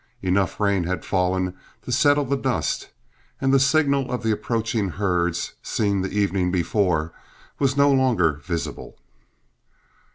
Enough 0.23 0.59
rain 0.59 0.85
had 0.85 1.05
fallen 1.05 1.53
to 1.83 1.91
settle 1.91 2.25
the 2.25 2.35
dust, 2.35 2.89
and 3.39 3.53
the 3.53 3.59
signal 3.59 4.11
of 4.11 4.23
the 4.23 4.31
approaching 4.31 4.89
herds, 4.89 5.53
seen 5.61 6.01
the 6.01 6.09
evening 6.09 6.51
before, 6.51 7.13
was 7.59 7.77
no 7.77 7.91
longer 7.91 8.41
visible. 8.43 8.97